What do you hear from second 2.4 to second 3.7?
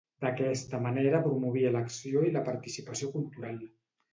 participació cultural.